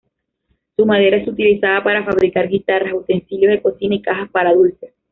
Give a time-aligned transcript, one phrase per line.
[0.75, 4.95] Su madera es utilizada para fabricar guitarras, utensilios de cocina y cajas para dulces.